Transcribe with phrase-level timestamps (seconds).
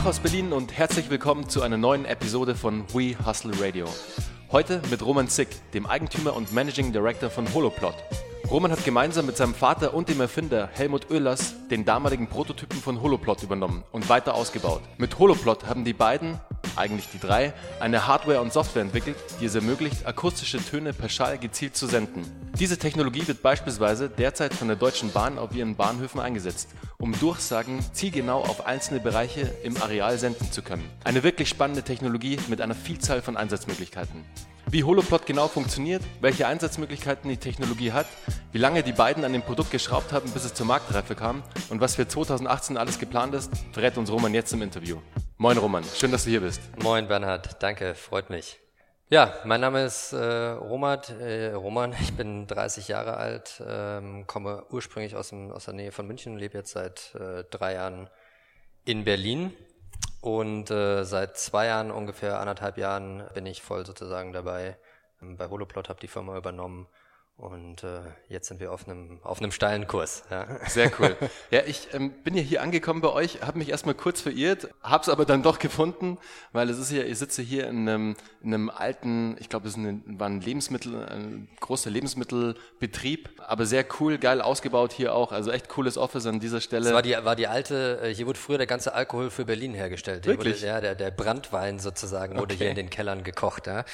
[0.00, 3.86] Tag aus Berlin und herzlich willkommen zu einer neuen Episode von We Hustle Radio.
[4.50, 7.96] Heute mit Roman Zick, dem Eigentümer und Managing Director von Holoplot.
[8.50, 13.00] Roman hat gemeinsam mit seinem Vater und dem Erfinder Helmut Oehlers den damaligen Prototypen von
[13.00, 14.82] Holoplot übernommen und weiter ausgebaut.
[14.98, 16.40] Mit Holoplot haben die beiden
[16.74, 21.38] eigentlich die drei, eine Hardware und Software entwickelt, die es ermöglicht, akustische Töne per Schall
[21.38, 22.24] gezielt zu senden.
[22.58, 27.78] Diese Technologie wird beispielsweise derzeit von der Deutschen Bahn auf ihren Bahnhöfen eingesetzt, um Durchsagen
[27.92, 30.90] zielgenau auf einzelne Bereiche im Areal senden zu können.
[31.04, 34.24] Eine wirklich spannende Technologie mit einer Vielzahl von Einsatzmöglichkeiten.
[34.68, 38.06] Wie Holoplot genau funktioniert, welche Einsatzmöglichkeiten die Technologie hat,
[38.52, 41.80] wie lange die beiden an dem Produkt geschraubt haben, bis es zur Marktreife kam und
[41.80, 44.98] was für 2018 alles geplant ist, verrät uns Roman jetzt im Interview.
[45.38, 46.60] Moin Roman, schön, dass du hier bist.
[46.82, 48.60] Moin Bernhard, danke, freut mich.
[49.08, 54.64] Ja, mein Name ist äh, Roman, äh, Roman, ich bin 30 Jahre alt, ähm, komme
[54.70, 58.08] ursprünglich aus, dem, aus der Nähe von München, lebe jetzt seit äh, drei Jahren
[58.84, 59.52] in Berlin
[60.20, 64.76] und äh, seit zwei Jahren, ungefähr anderthalb Jahren, bin ich voll sozusagen dabei.
[65.20, 66.86] Bei Holoplot habe die Firma übernommen
[67.40, 70.24] und äh, jetzt sind wir auf einem, auf einem steilen Kurs.
[70.30, 70.46] Ja.
[70.68, 71.16] Sehr cool.
[71.50, 75.02] Ja, ich ähm, bin ja hier angekommen bei euch, habe mich erstmal kurz verirrt, habe
[75.02, 76.18] es aber dann doch gefunden,
[76.52, 79.76] weil es ist ja, ich sitze hier in einem, in einem alten, ich glaube, es
[79.78, 85.70] war ein Lebensmittel, ein großer Lebensmittelbetrieb, aber sehr cool, geil ausgebaut hier auch, also echt
[85.70, 86.84] cooles Office an dieser Stelle.
[86.84, 89.72] Das war die, war die alte, äh, hier wurde früher der ganze Alkohol für Berlin
[89.72, 90.26] hergestellt.
[90.26, 90.58] Wirklich?
[90.58, 92.64] Wurde, ja, der, der Brandwein sozusagen wurde okay.
[92.64, 93.66] hier in den Kellern gekocht.
[93.66, 93.86] Ja.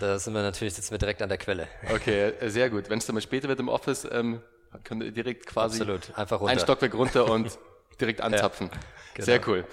[0.00, 1.68] Da sind wir natürlich, sitzen wir direkt an der Quelle.
[1.92, 2.90] Okay, sehr gut gut.
[2.90, 4.40] Wenn es dann mal später wird im Office, ähm,
[4.84, 6.16] könnt ihr direkt quasi Absolut.
[6.16, 6.52] Einfach runter.
[6.52, 7.58] ein Stockwerk runter und
[8.00, 8.70] direkt anzapfen.
[8.72, 8.78] Ja,
[9.14, 9.26] genau.
[9.26, 9.64] Sehr cool.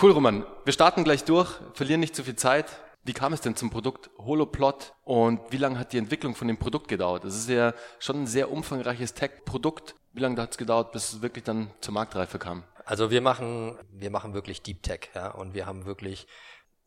[0.00, 0.46] Cool, Roman.
[0.64, 2.66] Wir starten gleich durch, verlieren nicht zu viel Zeit.
[3.04, 6.58] Wie kam es denn zum Produkt Holoplot und wie lange hat die Entwicklung von dem
[6.58, 7.24] Produkt gedauert?
[7.24, 9.94] Das ist ja schon ein sehr umfangreiches Tech-Produkt.
[10.12, 12.64] Wie lange hat es gedauert, bis es wirklich dann zur Marktreife kam?
[12.84, 16.26] Also wir machen, wir machen wirklich Deep Tech, ja, und wir haben wirklich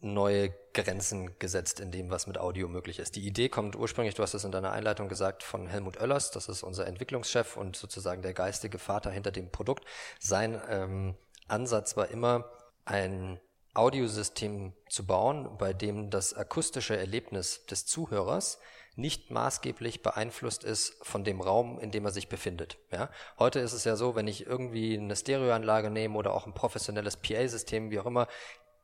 [0.02, 3.16] neue Grenzen gesetzt in dem, was mit Audio möglich ist.
[3.16, 6.50] Die Idee kommt ursprünglich, du hast es in deiner Einleitung gesagt, von Helmut Oellers, das
[6.50, 9.86] ist unser Entwicklungschef und sozusagen der geistige Vater hinter dem Produkt.
[10.20, 11.16] Sein ähm,
[11.48, 12.50] Ansatz war immer,
[12.84, 13.40] ein
[13.74, 18.60] Audiosystem zu bauen, bei dem das akustische Erlebnis des Zuhörers
[18.96, 22.78] nicht maßgeblich beeinflusst ist von dem Raum, in dem er sich befindet.
[22.92, 23.10] Ja?
[23.40, 27.16] Heute ist es ja so, wenn ich irgendwie eine Stereoanlage nehme oder auch ein professionelles
[27.16, 28.28] PA-System, wie auch immer,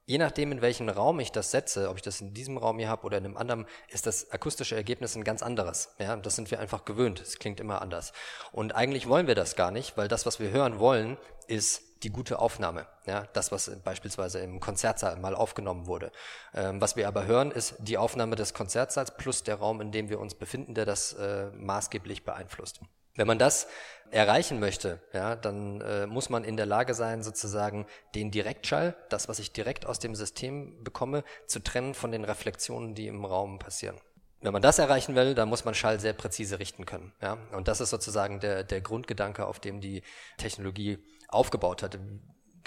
[0.10, 2.88] Je nachdem, in welchen Raum ich das setze, ob ich das in diesem Raum hier
[2.88, 5.90] habe oder in einem anderen, ist das akustische Ergebnis ein ganz anderes.
[6.00, 7.20] Ja, das sind wir einfach gewöhnt.
[7.20, 8.14] Es klingt immer anders.
[8.54, 12.10] Und eigentlich wollen wir das gar nicht, weil das, was wir hören wollen, ist die
[12.10, 12.88] gute Aufnahme.
[13.06, 16.14] Ja, das, was beispielsweise im Konzertsaal mal aufgenommen wurde.
[16.54, 20.08] Ähm, was wir aber hören, ist die Aufnahme des Konzertsaals plus der Raum, in dem
[20.08, 22.80] wir uns befinden, der das äh, maßgeblich beeinflusst.
[23.18, 23.68] Wenn man das
[24.12, 27.86] erreichen möchte, ja, dann äh, muss man in der Lage sein, sozusagen
[28.16, 32.96] den Direktschall, das, was ich direkt aus dem System bekomme, zu trennen von den Reflexionen,
[32.96, 33.98] die im Raum passieren.
[34.40, 37.12] Wenn man das erreichen will, dann muss man Schall sehr präzise richten können.
[37.22, 37.38] Ja?
[37.52, 40.04] Und das ist sozusagen der, der Grundgedanke, auf dem die
[40.38, 41.98] Technologie aufgebaut hat.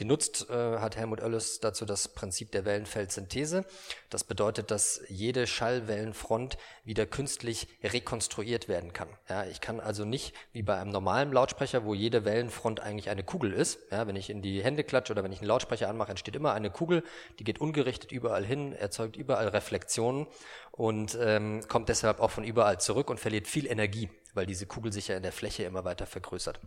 [0.00, 3.66] Genutzt äh, hat Helmut Oelles dazu das Prinzip der Wellenfeldsynthese.
[4.09, 9.11] Das bedeutet, dass jede Schallwellenfront wieder künstlich rekonstruiert werden kann.
[9.28, 13.22] Ja, ich kann also nicht wie bei einem normalen Lautsprecher, wo jede Wellenfront eigentlich eine
[13.22, 13.78] Kugel ist.
[13.91, 16.55] Ja, wenn ich in die Hände klatsche oder wenn ich einen Lautsprecher anmache, entsteht immer
[16.55, 17.05] eine Kugel,
[17.38, 20.28] die geht ungerichtet überall hin, erzeugt überall Reflexionen
[20.72, 24.94] und ähm, kommt deshalb auch von überall zurück und verliert viel Energie, weil diese Kugel
[24.94, 26.59] sich ja in der Fläche immer weiter vergrößert.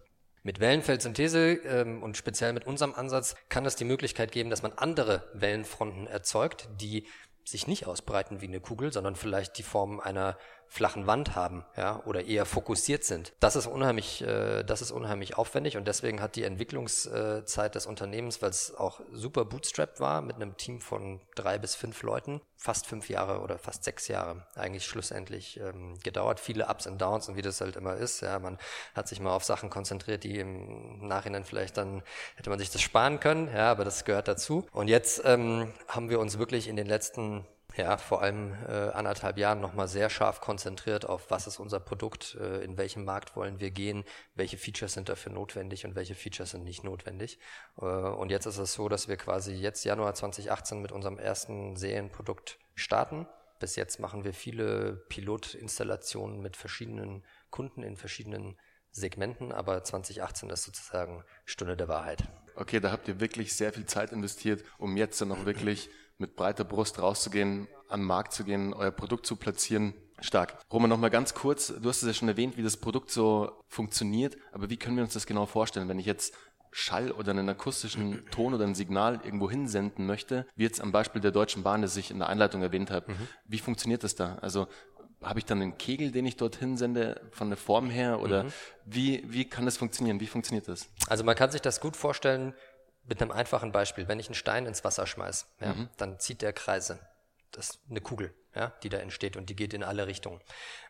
[0.46, 4.74] Mit Wellenfeldsynthese ähm, und speziell mit unserem Ansatz kann es die Möglichkeit geben, dass man
[4.74, 7.08] andere Wellenfronten erzeugt, die
[7.46, 10.38] sich nicht ausbreiten wie eine Kugel, sondern vielleicht die Form einer
[10.74, 13.34] flachen Wand haben, ja, oder eher fokussiert sind.
[13.40, 18.42] Das ist unheimlich, äh, das ist unheimlich aufwendig und deswegen hat die Entwicklungszeit des Unternehmens,
[18.42, 22.88] weil es auch super bootstrapped war, mit einem Team von drei bis fünf Leuten, fast
[22.88, 26.40] fünf Jahre oder fast sechs Jahre eigentlich schlussendlich ähm, gedauert.
[26.40, 28.22] Viele Ups und Downs und wie das halt immer ist.
[28.22, 28.58] Ja, man
[28.96, 32.02] hat sich mal auf Sachen konzentriert, die im Nachhinein vielleicht dann
[32.36, 34.66] hätte man sich das sparen können, ja, aber das gehört dazu.
[34.72, 39.38] Und jetzt ähm, haben wir uns wirklich in den letzten ja, vor allem äh, anderthalb
[39.38, 43.60] Jahren nochmal sehr scharf konzentriert auf, was ist unser Produkt, äh, in welchem Markt wollen
[43.60, 44.04] wir gehen,
[44.36, 47.40] welche Features sind dafür notwendig und welche Features sind nicht notwendig.
[47.80, 51.76] Äh, und jetzt ist es so, dass wir quasi jetzt Januar 2018 mit unserem ersten
[51.76, 53.28] Serienprodukt starten.
[53.60, 58.58] Bis jetzt machen wir viele Pilotinstallationen mit verschiedenen Kunden in verschiedenen
[58.92, 62.24] Segmenten, aber 2018 ist sozusagen Stunde der Wahrheit.
[62.56, 66.36] Okay, da habt ihr wirklich sehr viel Zeit investiert, um jetzt dann auch wirklich mit
[66.36, 69.94] breiter Brust rauszugehen, an den Markt zu gehen, euer Produkt zu platzieren.
[70.20, 70.58] Stark.
[70.72, 71.68] Roman, noch mal ganz kurz.
[71.68, 74.38] Du hast es ja schon erwähnt, wie das Produkt so funktioniert.
[74.54, 76.34] Aber wie können wir uns das genau vorstellen, wenn ich jetzt
[76.72, 81.22] Schall oder einen akustischen Ton oder ein Signal irgendwo hinsenden möchte, wie jetzt am Beispiel
[81.22, 83.28] der Deutschen Bahn, das ich in der Einleitung erwähnt habe, mhm.
[83.46, 84.36] wie funktioniert das da?
[84.42, 84.68] Also
[85.22, 88.22] habe ich dann einen Kegel, den ich dorthin sende, von der Form her?
[88.22, 88.54] Oder mhm.
[88.86, 90.20] wie, wie kann das funktionieren?
[90.20, 90.90] Wie funktioniert das?
[91.08, 92.54] Also man kann sich das gut vorstellen
[93.06, 94.08] mit einem einfachen Beispiel.
[94.08, 95.90] Wenn ich einen Stein ins Wasser schmeiße, ja, mhm.
[95.98, 97.00] dann zieht der Kreise.
[97.52, 100.42] Das ist eine Kugel, ja, die da entsteht und die geht in alle Richtungen.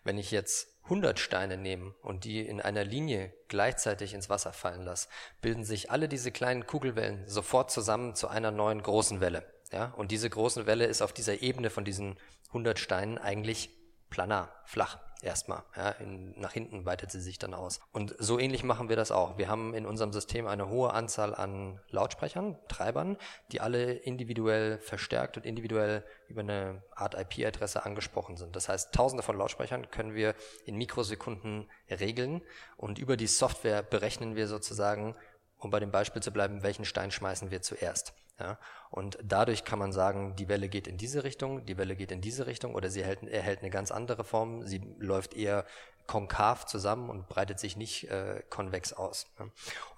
[0.04, 4.84] Wenn ich jetzt 100 Steine nehme und die in einer Linie gleichzeitig ins Wasser fallen
[4.84, 5.10] lasse,
[5.42, 9.46] bilden sich alle diese kleinen Kugelwellen sofort zusammen zu einer neuen großen Welle.
[9.72, 12.18] Ja, und diese große Welle ist auf dieser Ebene von diesen
[12.50, 13.72] 100 Steinen eigentlich
[14.10, 15.64] planar, flach erstmal.
[15.76, 17.80] Ja, in, nach hinten weitet sie sich dann aus.
[17.92, 19.38] Und so ähnlich machen wir das auch.
[19.38, 23.18] Wir haben in unserem System eine hohe Anzahl an Lautsprechern, Treibern,
[23.52, 28.56] die alle individuell verstärkt und individuell über eine Art IP-Adresse angesprochen sind.
[28.56, 30.36] Das heißt, tausende von Lautsprechern können wir
[30.66, 32.42] in Mikrosekunden regeln
[32.78, 35.16] und über die Software berechnen wir sozusagen,
[35.64, 38.14] um bei dem Beispiel zu bleiben, welchen Stein schmeißen wir zuerst.
[38.40, 38.58] Ja,
[38.90, 42.20] und dadurch kann man sagen, die Welle geht in diese Richtung, die Welle geht in
[42.20, 44.66] diese Richtung oder sie erhält, erhält eine ganz andere Form.
[44.66, 45.66] Sie läuft eher
[46.08, 49.28] konkav zusammen und breitet sich nicht äh, konvex aus.
[49.40, 49.48] Ja.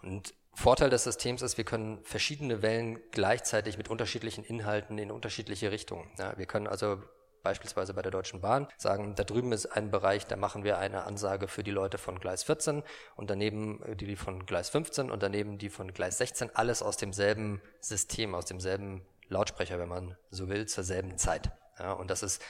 [0.04, 5.72] Und Vorteil des Systems ist, wir können verschiedene Wellen gleichzeitig mit unterschiedlichen Inhalten in unterschiedliche
[5.72, 6.10] Richtungen.
[6.18, 7.02] Ja, wir können also
[7.46, 11.06] beispielsweise bei der Deutschen Bahn, sagen, da drüben ist ein Bereich, da machen wir eine
[11.06, 12.84] Ansage für die Leute von Gleis 14
[13.16, 16.98] und daneben äh, die von Gleis 15 und daneben die von Gleis 16, alles aus
[16.98, 21.52] demselben System, aus demselben Lautsprecher, wenn man so will, zur selben Zeit.
[21.80, 22.42] Ja, und das ist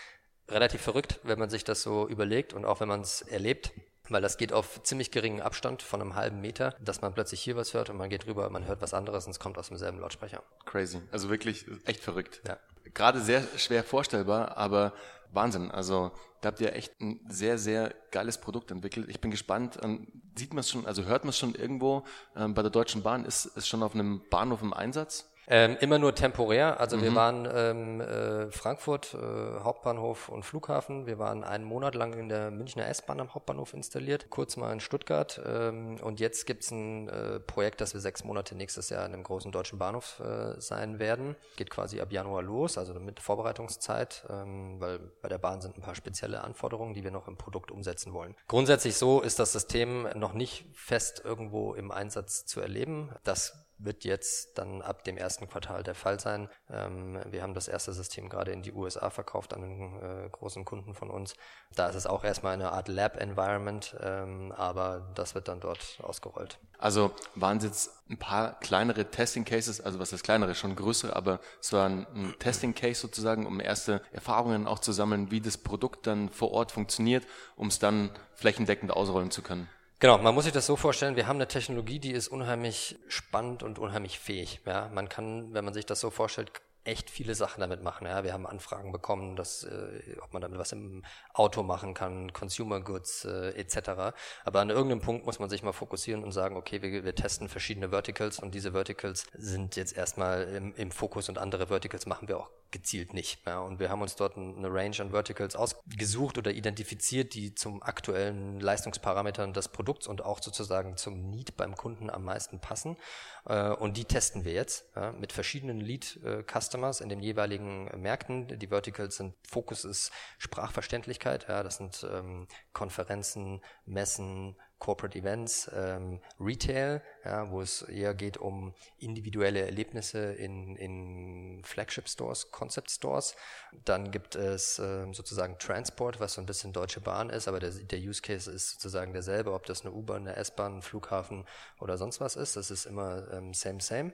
[0.50, 3.72] relativ verrückt, wenn man sich das so überlegt und auch wenn man es erlebt
[4.10, 7.56] weil das geht auf ziemlich geringen Abstand von einem halben Meter, dass man plötzlich hier
[7.56, 10.00] was hört und man geht rüber, man hört was anderes und es kommt aus demselben
[10.00, 10.44] Lautsprecher.
[10.66, 11.02] Crazy.
[11.12, 12.42] Also wirklich echt verrückt.
[12.48, 12.60] Ja.
[12.94, 14.94] Gerade sehr schwer vorstellbar, aber
[15.32, 15.72] Wahnsinn.
[15.72, 16.12] Also
[16.42, 19.10] da habt ihr echt ein sehr, sehr geiles Produkt entwickelt.
[19.10, 19.80] Ich bin gespannt.
[19.84, 22.04] Ähm, sieht man es schon, also hört man es schon irgendwo
[22.36, 23.26] ähm, bei der Deutschen Bahn?
[23.26, 25.32] Ist es schon auf einem Bahnhof im Einsatz?
[25.48, 26.80] Ähm, immer nur temporär.
[26.80, 27.02] Also mhm.
[27.02, 31.06] wir waren ähm, äh, Frankfurt, äh, Hauptbahnhof und Flughafen.
[31.06, 34.80] Wir waren einen Monat lang in der Münchner S-Bahn am Hauptbahnhof installiert, kurz mal in
[34.80, 35.42] Stuttgart.
[35.46, 39.24] Ähm, und jetzt gibt's ein äh, Projekt, dass wir sechs Monate nächstes Jahr in einem
[39.24, 41.36] großen deutschen Bahnhof äh, sein werden.
[41.58, 45.82] Geht quasi ab Januar los, also mit Vorbereitungszeit, ähm, weil bei der Bahn sind ein
[45.82, 48.36] paar spezielle Anforderungen, die wir noch im Produkt umsetzen wollen.
[48.48, 53.12] Grundsätzlich so ist das System noch nicht fest irgendwo im Einsatz zu erleben.
[53.24, 56.50] Das wird jetzt dann ab dem ersten Quartal der Fall sein.
[56.70, 60.66] Ähm, wir haben das erste System gerade in die USA verkauft an einen äh, großen
[60.66, 61.36] Kunden von uns.
[61.76, 66.60] Da ist es auch erstmal eine Art Lab-Environment, ähm, aber das wird dann dort ausgerollt.
[66.78, 71.40] Also waren es jetzt ein paar kleinere Testing-Cases, also was ist kleinere, schon größere, aber
[71.60, 76.08] es war ein, ein Testing-Case sozusagen, um erste Erfahrungen auch zu sammeln, wie das Produkt
[76.08, 77.26] dann vor Ort funktioniert,
[77.56, 79.70] um es dann flächendeckend ausrollen zu können.
[80.00, 83.64] Genau, man muss sich das so vorstellen, wir haben eine Technologie, die ist unheimlich spannend
[83.64, 84.60] und unheimlich fähig.
[84.66, 86.52] Ja, man kann, wenn man sich das so vorstellt,
[86.86, 88.06] echt viele Sachen damit machen.
[88.06, 91.04] Ja, wir haben Anfragen bekommen, dass, äh, ob man damit was im
[91.34, 94.14] Auto machen kann, Consumer Goods äh, etc.
[94.44, 97.50] Aber an irgendeinem Punkt muss man sich mal fokussieren und sagen, okay, wir, wir testen
[97.50, 102.28] verschiedene Verticals und diese Verticals sind jetzt erstmal im, im Fokus und andere Verticals machen
[102.28, 103.40] wir auch gezielt nicht.
[103.46, 107.82] Ja, und wir haben uns dort eine Range an Verticals ausgesucht oder identifiziert, die zum
[107.82, 112.98] aktuellen Leistungsparametern des Produkts und auch sozusagen zum Need beim Kunden am meisten passen.
[113.46, 118.60] Äh, und die testen wir jetzt ja, mit verschiedenen Lead-Customers in den jeweiligen Märkten.
[118.60, 126.20] Die Verticals sind, Fokus ist Sprachverständlichkeit, ja, das sind ähm, Konferenzen, Messen, Corporate Events, ähm,
[126.40, 131.35] Retail, ja, wo es eher geht um individuelle Erlebnisse in, in
[131.66, 133.36] Flagship Stores, Concept Stores.
[133.84, 137.72] Dann gibt es ähm, sozusagen Transport, was so ein bisschen Deutsche Bahn ist, aber der,
[137.72, 141.46] der Use Case ist sozusagen derselbe, ob das eine U-Bahn, eine S-Bahn, ein Flughafen
[141.80, 142.56] oder sonst was ist.
[142.56, 144.14] Das ist immer ähm, same, same.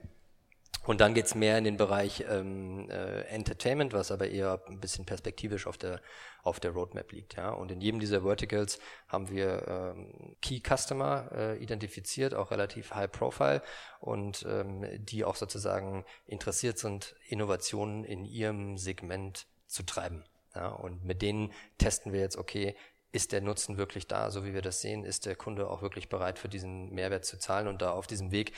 [0.84, 5.04] Und dann geht's mehr in den Bereich ähm, äh, Entertainment, was aber eher ein bisschen
[5.04, 6.00] perspektivisch auf der,
[6.42, 7.36] auf der Roadmap liegt.
[7.36, 7.50] Ja?
[7.50, 13.10] Und in jedem dieser Verticals haben wir ähm, Key Customer äh, identifiziert, auch relativ high
[13.10, 13.62] profile
[14.00, 20.24] und ähm, die auch sozusagen interessiert sind, Innovationen in ihrem Segment zu treiben.
[20.54, 20.68] Ja?
[20.68, 22.74] Und mit denen testen wir jetzt, okay,
[23.12, 25.04] ist der Nutzen wirklich da, so wie wir das sehen?
[25.04, 27.68] Ist der Kunde auch wirklich bereit, für diesen Mehrwert zu zahlen?
[27.68, 28.52] Und da auf diesem Weg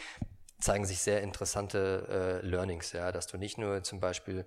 [0.59, 4.47] zeigen sich sehr interessante äh, Learnings, ja, dass du nicht nur zum Beispiel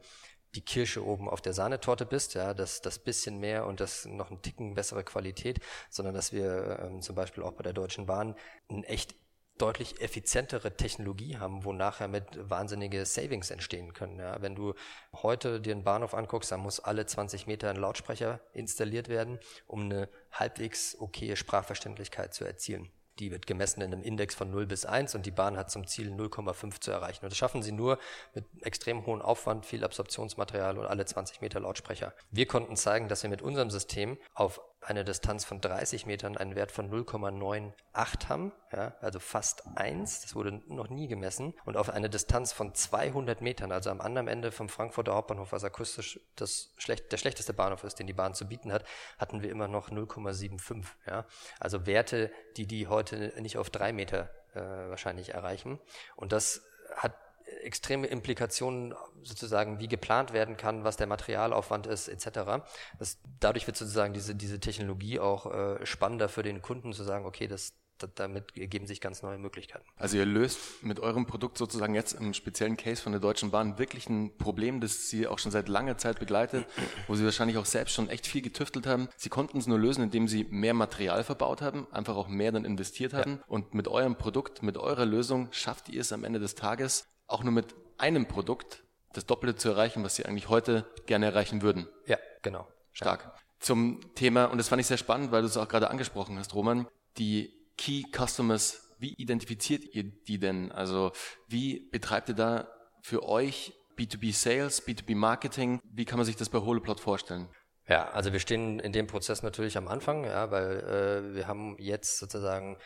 [0.56, 4.32] die Kirsche oben auf der Sahnetorte bist, ja, das, das bisschen mehr und das noch
[4.32, 5.60] ein Ticken bessere Qualität,
[5.90, 8.36] sondern dass wir ähm, zum Beispiel auch bei der Deutschen Bahn
[8.70, 9.16] ein echt
[9.58, 14.20] deutlich effizientere Technologie haben, wo nachher mit wahnsinnige Savings entstehen können.
[14.20, 14.74] Ja, wenn du
[15.14, 19.82] heute dir einen Bahnhof anguckst, dann muss alle 20 Meter ein Lautsprecher installiert werden, um
[19.82, 22.92] eine halbwegs okaye Sprachverständlichkeit zu erzielen.
[23.20, 25.88] Die wird gemessen in einem Index von 0 bis 1 und die Bahn hat zum
[25.88, 27.26] Ziel 0,5 zu erreichen.
[27.26, 27.98] Und das schaffen sie nur
[28.34, 32.14] mit extrem hohem Aufwand, viel Absorptionsmaterial und alle 20 Meter Lautsprecher.
[32.32, 36.56] Wir konnten zeigen, dass wir mit unserem System auf eine Distanz von 30 Metern einen
[36.56, 41.90] Wert von 0,98 haben, ja, also fast 1, das wurde noch nie gemessen, und auf
[41.90, 46.74] eine Distanz von 200 Metern, also am anderen Ende vom Frankfurter Hauptbahnhof, was akustisch das
[46.78, 48.86] schlecht, der schlechteste Bahnhof ist, den die Bahn zu bieten hat,
[49.18, 50.86] hatten wir immer noch 0,75.
[51.06, 51.26] Ja.
[51.60, 55.80] Also Werte, die die heute nicht auf drei Meter äh, wahrscheinlich erreichen.
[56.16, 56.62] Und das
[56.96, 57.14] hat
[57.62, 62.64] extreme Implikationen sozusagen, wie geplant werden kann, was der Materialaufwand ist, etc.
[63.00, 67.26] Das, dadurch wird sozusagen diese, diese Technologie auch äh, spannender für den Kunden zu sagen,
[67.26, 67.74] okay, das,
[68.16, 69.86] damit ergeben sich ganz neue Möglichkeiten.
[69.96, 73.80] Also ihr löst mit eurem Produkt sozusagen jetzt im speziellen Case von der Deutschen Bahn
[73.80, 76.66] wirklich ein Problem, das sie auch schon seit langer Zeit begleitet,
[77.08, 79.10] wo sie wahrscheinlich auch selbst schon echt viel getüftelt haben.
[79.18, 82.66] Sie konnten es nur lösen, indem sie mehr Material verbaut haben, einfach auch mehr dann
[82.66, 83.38] investiert haben.
[83.38, 83.44] Ja.
[83.48, 87.44] Und mit eurem Produkt, mit eurer Lösung schafft ihr es am Ende des Tages auch
[87.44, 91.88] nur mit einem Produkt das Doppelte zu erreichen, was sie eigentlich heute gerne erreichen würden.
[92.06, 92.68] Ja, genau.
[92.92, 93.24] Stark.
[93.24, 93.36] Ja.
[93.60, 96.54] Zum Thema, und das fand ich sehr spannend, weil du es auch gerade angesprochen hast,
[96.54, 100.72] Roman, die Key Customers, wie identifiziert ihr die denn?
[100.72, 101.12] Also
[101.48, 102.68] wie betreibt ihr da
[103.02, 105.80] für euch B2B Sales, B2B Marketing?
[105.84, 107.48] Wie kann man sich das bei Holoplot vorstellen?
[107.88, 111.78] Ja, also wir stehen in dem Prozess natürlich am Anfang, ja, weil äh, wir haben
[111.80, 112.78] jetzt sozusagen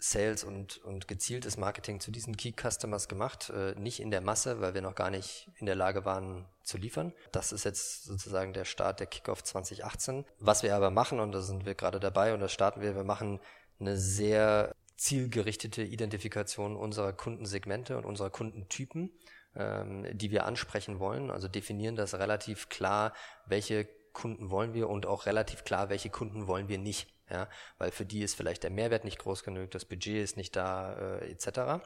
[0.00, 4.60] Sales und, und gezieltes Marketing zu diesen Key Customers gemacht, äh, nicht in der Masse,
[4.60, 7.12] weil wir noch gar nicht in der Lage waren zu liefern.
[7.32, 10.24] Das ist jetzt sozusagen der Start der Kickoff 2018.
[10.38, 13.04] Was wir aber machen, und da sind wir gerade dabei und das starten wir, wir
[13.04, 13.40] machen
[13.78, 19.10] eine sehr zielgerichtete Identifikation unserer Kundensegmente und unserer Kundentypen,
[19.54, 21.30] ähm, die wir ansprechen wollen.
[21.30, 23.14] Also definieren das relativ klar,
[23.46, 27.08] welche Kunden wollen wir und auch relativ klar, welche Kunden wollen wir nicht.
[27.30, 30.56] Ja, weil für die ist vielleicht der Mehrwert nicht groß genug, das Budget ist nicht
[30.56, 31.82] da, äh, etc.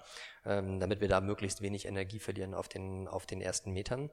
[0.46, 4.10] Ähm, damit wir da möglichst wenig Energie verlieren auf den, auf den ersten Metern.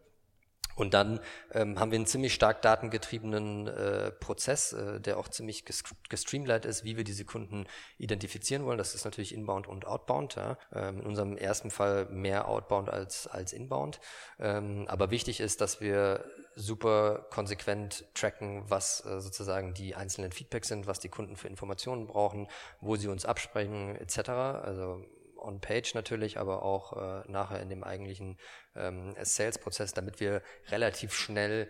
[0.81, 1.19] Und dann
[1.53, 5.63] ähm, haben wir einen ziemlich stark datengetriebenen äh, Prozess, äh, der auch ziemlich
[6.09, 7.67] gestreamlined ist, wie wir diese Kunden
[7.99, 8.79] identifizieren wollen.
[8.79, 10.37] Das ist natürlich inbound und outbound.
[10.37, 10.57] Ja.
[10.73, 13.99] Ähm, in unserem ersten Fall mehr outbound als, als inbound.
[14.39, 20.67] Ähm, aber wichtig ist, dass wir super konsequent tracken, was äh, sozusagen die einzelnen Feedbacks
[20.67, 22.47] sind, was die Kunden für Informationen brauchen,
[22.79, 24.29] wo sie uns absprechen etc.
[24.29, 25.05] Also
[25.41, 28.37] on-page natürlich, aber auch äh, nachher in dem eigentlichen
[28.75, 31.69] ähm, Sales-Prozess, damit wir relativ schnell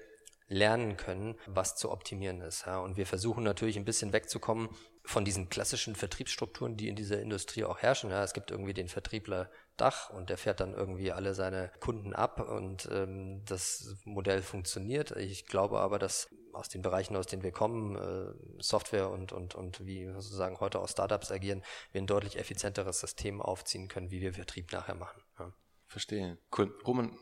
[0.52, 2.66] lernen können, was zu optimieren ist.
[2.66, 2.80] Ja.
[2.80, 4.70] Und wir versuchen natürlich ein bisschen wegzukommen
[5.06, 8.10] von diesen klassischen Vertriebsstrukturen, die in dieser Industrie auch herrschen.
[8.10, 8.24] Ja.
[8.24, 12.40] Es gibt irgendwie den Vertriebler Dach und der fährt dann irgendwie alle seine Kunden ab
[12.40, 15.12] und ähm, das Modell funktioniert.
[15.12, 19.56] Ich glaube aber, dass aus den Bereichen, aus denen wir kommen, äh, Software und, und,
[19.56, 24.22] und wie sozusagen heute auch Startups agieren, wir ein deutlich effizienteres System aufziehen können, wie
[24.22, 25.22] wir Vertrieb nachher machen.
[25.40, 25.52] Ja.
[25.88, 26.38] Verstehe.
[26.58, 26.74] Cool.
[26.86, 27.18] Roman,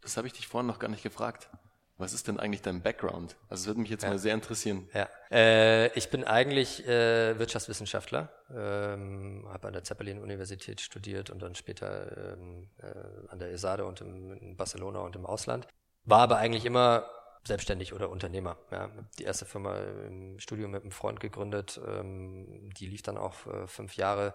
[0.00, 1.48] das habe ich dich vorhin noch gar nicht gefragt.
[1.96, 3.36] Was ist denn eigentlich dein Background?
[3.48, 4.10] Also es würde mich jetzt ja.
[4.10, 4.88] mal sehr interessieren.
[4.92, 11.54] Ja, äh, ich bin eigentlich äh, Wirtschaftswissenschaftler, ähm, habe an der Zeppelin-Universität studiert und dann
[11.54, 15.68] später ähm, äh, an der ESADE und im, in Barcelona und im Ausland.
[16.04, 17.06] War aber eigentlich immer
[17.46, 18.56] selbstständig oder Unternehmer.
[18.70, 18.90] Ja.
[19.18, 23.66] Die erste Firma im Studium mit einem Freund gegründet, ähm, die lief dann auch äh,
[23.66, 24.34] fünf Jahre,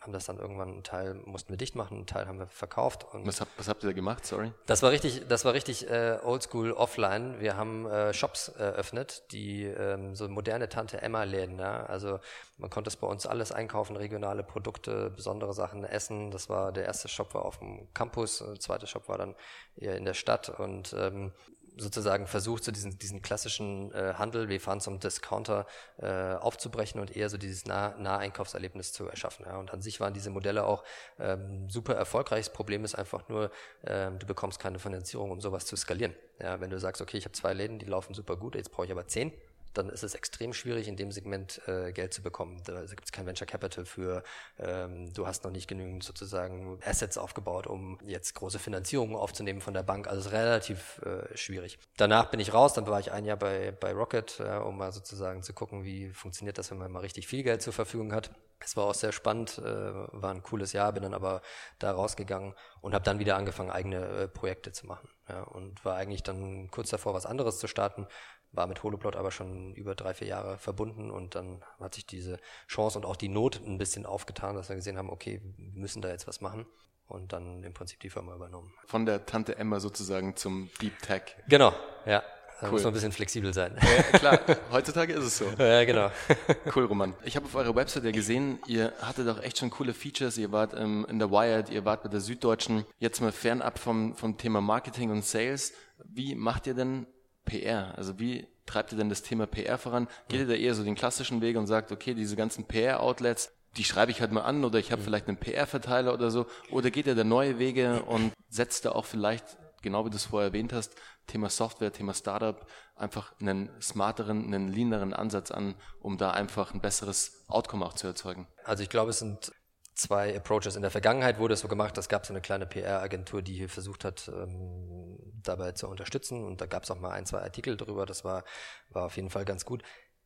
[0.00, 3.06] haben das dann irgendwann einen Teil mussten wir dicht machen, einen Teil haben wir verkauft.
[3.12, 4.24] Und was, hab, was habt ihr da gemacht?
[4.26, 4.52] Sorry.
[4.66, 7.38] Das war richtig, das war richtig äh, Oldschool offline.
[7.40, 11.58] Wir haben äh, Shops eröffnet, die ähm, so moderne Tante Emma Läden.
[11.58, 11.84] Ja.
[11.84, 12.18] Also
[12.56, 16.30] man konnte es bei uns alles einkaufen, regionale Produkte, besondere Sachen essen.
[16.30, 19.34] Das war der erste Shop war auf dem Campus, der zweite Shop war dann
[19.76, 21.32] eher in der Stadt und ähm,
[21.80, 25.66] sozusagen versucht, so diesen, diesen klassischen äh, Handel, wir fahren zum Discounter,
[25.98, 29.46] äh, aufzubrechen und eher so dieses nah Naheinkaufserlebnis zu erschaffen.
[29.46, 29.56] Ja.
[29.56, 30.84] Und an sich waren diese Modelle auch
[31.18, 32.46] ähm, super erfolgreich.
[32.46, 33.50] Das Problem ist einfach nur,
[33.84, 36.14] ähm, du bekommst keine Finanzierung, um sowas zu skalieren.
[36.38, 38.86] Ja, wenn du sagst, okay, ich habe zwei Läden, die laufen super gut, jetzt brauche
[38.86, 39.32] ich aber zehn,
[39.74, 42.62] dann ist es extrem schwierig, in dem Segment äh, Geld zu bekommen.
[42.64, 44.22] Da gibt es kein Venture Capital für,
[44.58, 49.74] ähm, du hast noch nicht genügend sozusagen Assets aufgebaut, um jetzt große Finanzierungen aufzunehmen von
[49.74, 50.08] der Bank.
[50.08, 51.78] Also relativ äh, schwierig.
[51.96, 54.92] Danach bin ich raus, dann war ich ein Jahr bei, bei Rocket, äh, um mal
[54.92, 58.30] sozusagen zu gucken, wie funktioniert das, wenn man mal richtig viel Geld zur Verfügung hat.
[58.62, 61.40] Es war auch sehr spannend, äh, war ein cooles Jahr, bin dann aber
[61.78, 65.08] da rausgegangen und habe dann wieder angefangen, eigene äh, Projekte zu machen.
[65.28, 68.06] Ja, und war eigentlich dann kurz davor, was anderes zu starten,
[68.52, 72.38] war mit Holoplot aber schon über drei, vier Jahre verbunden und dann hat sich diese
[72.66, 76.02] Chance und auch die Not ein bisschen aufgetan, dass wir gesehen haben, okay, wir müssen
[76.02, 76.66] da jetzt was machen
[77.06, 78.72] und dann im Prinzip die Firma übernommen.
[78.86, 81.22] Von der Tante Emma sozusagen zum Deep Tech.
[81.48, 81.72] Genau,
[82.06, 82.22] ja.
[82.62, 82.70] cool.
[82.72, 83.76] muss man ein bisschen flexibel sein.
[83.80, 84.40] Ja, klar,
[84.72, 85.44] heutzutage ist es so.
[85.58, 86.10] Ja, genau.
[86.74, 87.14] Cool, Roman.
[87.24, 90.38] Ich habe auf eurer Website ja gesehen, ihr hattet auch echt schon coole Features.
[90.38, 92.84] Ihr wart ähm, in der Wired, ihr wart bei der Süddeutschen.
[92.98, 95.72] Jetzt mal fernab vom, vom Thema Marketing und Sales.
[96.04, 97.06] Wie macht ihr denn
[97.44, 97.96] PR?
[97.96, 100.08] Also wie treibt ihr denn das Thema PR voran?
[100.28, 103.84] Geht ihr da eher so den klassischen Weg und sagt, okay, diese ganzen PR-Outlets, die
[103.84, 106.46] schreibe ich halt mal an oder ich habe vielleicht einen PR-Verteiler oder so?
[106.70, 110.26] Oder geht ihr da neue Wege und setzt da auch vielleicht, genau wie du es
[110.26, 110.94] vorher erwähnt hast,
[111.26, 112.66] Thema Software, Thema Startup,
[112.96, 118.06] einfach einen smarteren, einen leaneren Ansatz an, um da einfach ein besseres Outcome auch zu
[118.06, 118.48] erzeugen?
[118.64, 119.52] Also ich glaube, es sind
[120.00, 120.76] zwei Approaches.
[120.76, 123.68] In der Vergangenheit wurde es so gemacht, es gab so eine kleine PR-Agentur, die hier
[123.68, 126.44] versucht hat, ähm, dabei zu unterstützen.
[126.44, 128.06] Und da gab es auch mal ein, zwei Artikel drüber.
[128.06, 128.44] Das war,
[128.90, 129.82] war auf jeden Fall ganz gut.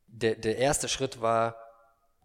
[0.06, 1.56] Der, der erste Schritt war,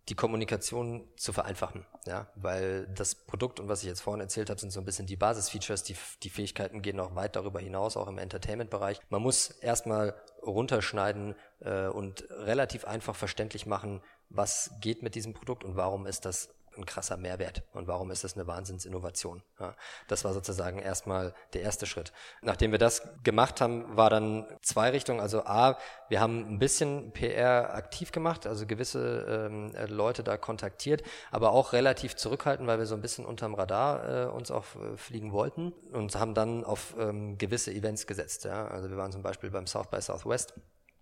[0.10, 4.60] die Kommunikation zu vereinfachen, ja, weil das Produkt und was ich jetzt vorhin erzählt habe,
[4.60, 8.08] sind so ein bisschen die Basisfeatures, die, die Fähigkeiten gehen noch weit darüber hinaus, auch
[8.08, 9.00] im Entertainment-Bereich.
[9.10, 15.64] Man muss erstmal runterschneiden äh, und relativ einfach verständlich machen, was geht mit diesem Produkt
[15.64, 19.44] und warum ist das ein krasser Mehrwert und warum ist das eine Wahnsinnsinnovation.
[19.60, 19.76] Ja,
[20.08, 22.12] das war sozusagen erstmal der erste Schritt.
[22.42, 25.20] Nachdem wir das gemacht haben, war dann zwei Richtungen.
[25.20, 25.78] Also A,
[26.10, 31.74] wir haben ein bisschen PR aktiv gemacht, also gewisse ähm, Leute da kontaktiert, aber auch
[31.74, 35.72] relativ zurückhaltend, weil wir so ein bisschen unterm Radar äh, uns auch äh, fliegen wollten
[35.92, 38.46] und haben dann auf ähm, gewisse Events gesetzt.
[38.46, 38.68] Ja.
[38.68, 40.54] Also wir waren zum Beispiel beim South by Southwest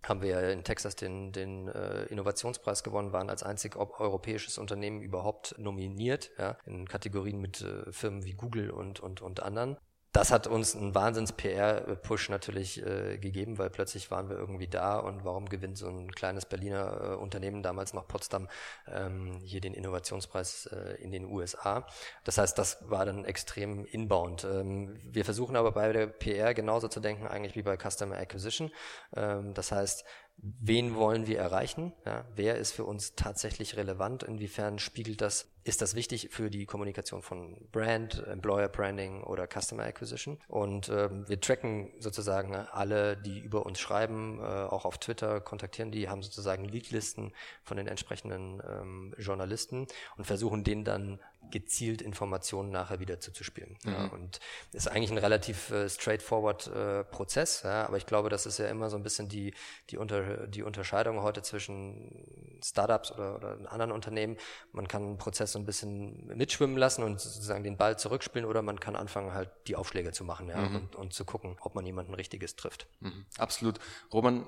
[0.04, 5.56] haben wir in Texas den, den äh, Innovationspreis gewonnen, waren als einzig europäisches Unternehmen überhaupt
[5.58, 9.78] nominiert, ja, in Kategorien mit äh, Firmen wie Google und, und, und anderen
[10.12, 15.26] das hat uns einen Wahnsinns-PR-Push natürlich äh, gegeben, weil plötzlich waren wir irgendwie da und
[15.26, 18.48] warum gewinnt so ein kleines Berliner äh, Unternehmen, damals noch Potsdam,
[18.88, 21.86] ähm, hier den Innovationspreis äh, in den USA.
[22.24, 24.44] Das heißt, das war dann extrem inbound.
[24.44, 28.72] Ähm, wir versuchen aber bei der PR genauso zu denken eigentlich wie bei Customer Acquisition.
[29.16, 30.06] Ähm, das heißt,
[30.38, 31.94] wen wollen wir erreichen?
[32.06, 34.24] Ja, wer ist für uns tatsächlich relevant?
[34.24, 39.84] Inwiefern spiegelt das, ist das wichtig für die Kommunikation von Brand, Employer Branding oder Customer
[39.84, 40.40] Acquisition?
[40.48, 45.92] Und ähm, wir tracken sozusagen alle, die über uns schreiben, äh, auch auf Twitter kontaktieren
[45.92, 47.34] die, haben sozusagen Leadlisten
[47.64, 51.20] von den entsprechenden ähm, Journalisten und versuchen denen dann
[51.52, 53.78] gezielt Informationen nachher wieder zuzuspielen.
[53.84, 53.92] Mhm.
[53.92, 54.40] Ja, und
[54.74, 58.68] ist eigentlich ein relativ äh, straightforward äh, Prozess, ja, aber ich glaube, das ist ja
[58.68, 59.54] immer so ein bisschen die,
[59.90, 64.38] die, unter, die Unterscheidung heute zwischen Startups oder, oder anderen Unternehmen.
[64.72, 68.62] Man kann einen Prozess so ein bisschen mitschwimmen lassen und sozusagen den Ball zurückspielen oder
[68.62, 70.76] man kann anfangen, halt die Aufschläge zu machen ja, mhm.
[70.76, 72.88] und, und zu gucken, ob man jemanden Richtiges trifft.
[73.00, 73.26] Mhm.
[73.38, 73.80] Absolut.
[74.12, 74.48] Roman,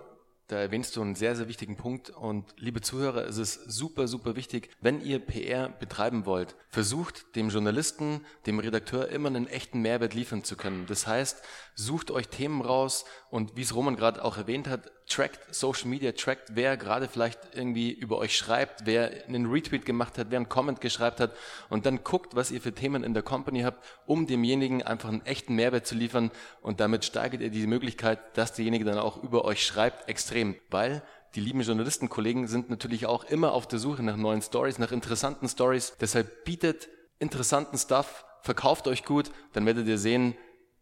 [0.49, 2.09] da erwähnst du einen sehr, sehr wichtigen Punkt.
[2.09, 7.49] Und liebe Zuhörer, es ist super, super wichtig, wenn ihr PR betreiben wollt, versucht dem
[7.49, 10.87] Journalisten, dem Redakteur immer einen echten Mehrwert liefern zu können.
[10.87, 11.43] Das heißt,
[11.75, 16.11] sucht euch Themen raus und wie es Roman gerade auch erwähnt hat, trackt Social Media,
[16.11, 20.49] trackt, wer gerade vielleicht irgendwie über euch schreibt, wer einen Retweet gemacht hat, wer einen
[20.49, 21.35] Comment geschreibt hat
[21.69, 25.25] und dann guckt, was ihr für Themen in der Company habt, um demjenigen einfach einen
[25.25, 29.45] echten Mehrwert zu liefern und damit steigert ihr die Möglichkeit, dass derjenige dann auch über
[29.45, 31.01] euch schreibt, extrem, weil
[31.35, 35.47] die lieben Journalistenkollegen sind natürlich auch immer auf der Suche nach neuen Stories, nach interessanten
[35.47, 35.93] Stories.
[35.99, 40.35] Deshalb bietet interessanten Stuff, verkauft euch gut, dann werdet ihr sehen,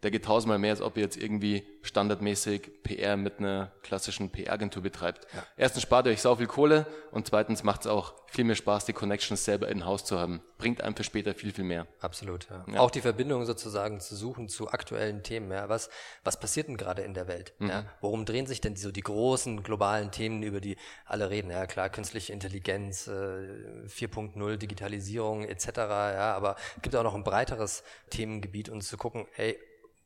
[0.04, 4.84] der geht tausendmal mehr, als ob ihr jetzt irgendwie standardmäßig PR mit einer klassischen PR-Agentur
[4.84, 5.26] betreibt.
[5.34, 5.44] Ja.
[5.56, 8.86] Erstens spart ihr euch sau viel Kohle und zweitens macht es auch viel mehr Spaß,
[8.86, 10.42] die Connections selber in Haus zu haben.
[10.60, 11.88] Bringt einem für später viel, viel mehr.
[12.00, 12.66] Absolut, ja.
[12.72, 12.80] ja.
[12.80, 15.52] Auch die Verbindung sozusagen zu suchen zu aktuellen Themen.
[15.52, 15.68] Ja.
[15.70, 15.90] Was,
[16.24, 17.54] was passiert denn gerade in der Welt?
[17.58, 17.70] Mhm.
[17.70, 17.86] Ja.
[18.02, 21.50] Worum drehen sich denn so die großen globalen Themen, über die alle reden?
[21.50, 25.68] Ja, klar, künstliche Intelligenz, äh, 4.0, Digitalisierung etc.
[25.78, 29.58] Ja, aber es gibt auch noch ein breiteres Themengebiet und zu gucken, ey,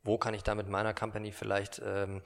[0.04, 2.22] wo kann ich da mit meiner Company vielleicht ähm,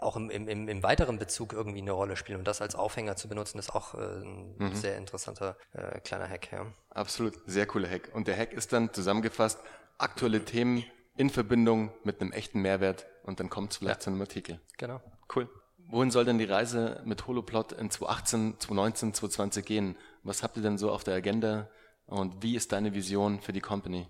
[0.00, 2.38] auch im, im, im weiteren Bezug irgendwie eine Rolle spielen.
[2.38, 4.74] Und das als Aufhänger zu benutzen, ist auch äh, ein mhm.
[4.74, 6.52] sehr interessanter äh, kleiner Hack.
[6.52, 6.66] Ja.
[6.90, 8.10] Absolut, sehr cooler Hack.
[8.12, 9.60] Und der Hack ist dann zusammengefasst,
[9.98, 10.84] aktuelle Themen
[11.16, 14.00] in Verbindung mit einem echten Mehrwert und dann kommt es vielleicht ja.
[14.00, 14.60] zu einem Artikel.
[14.78, 15.00] Genau.
[15.34, 15.48] Cool.
[15.90, 19.96] Wohin soll denn die Reise mit Holoplot in 2018, 2019, 2020 gehen?
[20.22, 21.68] Was habt ihr denn so auf der Agenda
[22.06, 24.08] und wie ist deine Vision für die Company?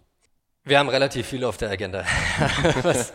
[0.67, 2.07] Wir haben relativ viel auf der Agenda,
[2.83, 3.13] was,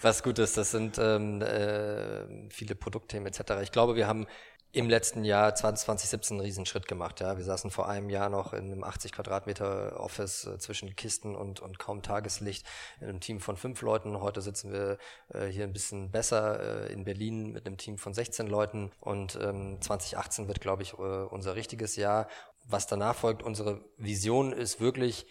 [0.00, 0.56] was gut ist.
[0.56, 3.54] Das sind ähm, äh, viele Produktthemen etc.
[3.60, 4.28] Ich glaube, wir haben
[4.70, 7.20] im letzten Jahr 2017 einen Riesenschritt gemacht.
[7.20, 11.34] Ja, wir saßen vor einem Jahr noch in einem 80 Quadratmeter Office äh, zwischen Kisten
[11.34, 12.64] und, und kaum Tageslicht
[13.00, 14.20] in einem Team von fünf Leuten.
[14.20, 14.96] Heute sitzen wir
[15.34, 19.36] äh, hier ein bisschen besser äh, in Berlin mit einem Team von 16 Leuten und
[19.42, 22.28] ähm, 2018 wird, glaube ich, äh, unser richtiges Jahr.
[22.64, 25.26] Was danach folgt, unsere Vision ist wirklich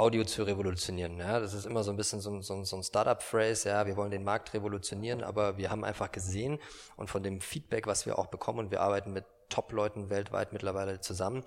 [0.00, 1.18] Audio zu revolutionieren.
[1.18, 4.10] Ja, das ist immer so ein bisschen so, so, so ein Startup-Phrase, ja, wir wollen
[4.10, 6.58] den Markt revolutionieren, aber wir haben einfach gesehen
[6.96, 11.00] und von dem Feedback, was wir auch bekommen, und wir arbeiten mit Top-Leuten weltweit mittlerweile
[11.00, 11.44] zusammen,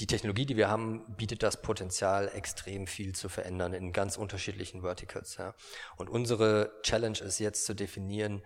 [0.00, 4.80] die Technologie, die wir haben, bietet das Potenzial, extrem viel zu verändern in ganz unterschiedlichen
[4.80, 5.36] Verticals.
[5.36, 5.54] Ja.
[5.96, 8.42] Und unsere Challenge ist jetzt zu definieren,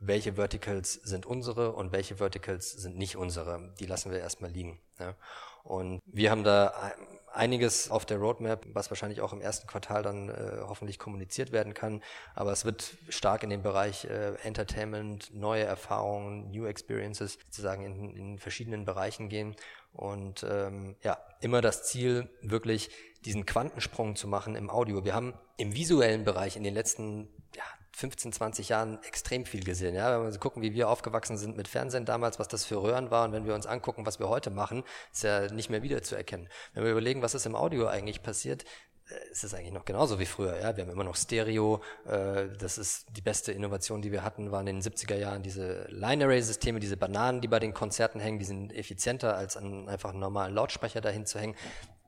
[0.00, 3.74] welche Verticals sind unsere und welche Verticals sind nicht unsere.
[3.78, 4.80] Die lassen wir erstmal liegen.
[4.98, 5.14] Ja.
[5.62, 6.94] Und wir haben da
[7.34, 11.74] einiges auf der Roadmap, was wahrscheinlich auch im ersten Quartal dann äh, hoffentlich kommuniziert werden
[11.74, 12.02] kann.
[12.34, 18.16] Aber es wird stark in den Bereich äh, Entertainment, neue Erfahrungen, New Experiences sozusagen in,
[18.16, 19.56] in verschiedenen Bereichen gehen.
[19.92, 22.90] Und ähm, ja, immer das Ziel, wirklich
[23.24, 25.04] diesen Quantensprung zu machen im Audio.
[25.04, 29.94] Wir haben im visuellen Bereich in den letzten ja, 15, 20 Jahren extrem viel gesehen.
[29.94, 30.20] Ja?
[30.20, 33.24] Wenn wir gucken, wie wir aufgewachsen sind mit Fernsehen damals, was das für Röhren war
[33.24, 34.82] und wenn wir uns angucken, was wir heute machen,
[35.12, 36.48] ist ja nicht mehr wiederzuerkennen.
[36.74, 38.64] Wenn wir überlegen, was ist im Audio eigentlich passiert,
[39.08, 40.58] äh, ist es eigentlich noch genauso wie früher.
[40.60, 40.76] Ja?
[40.76, 41.80] Wir haben immer noch Stereo.
[42.04, 45.86] Äh, das ist die beste Innovation, die wir hatten, waren in den 70er Jahren diese
[45.88, 50.20] Line-Array-Systeme, diese Bananen, die bei den Konzerten hängen, die sind effizienter, als an einfach einen
[50.20, 51.54] normalen Lautsprecher dahin zu hängen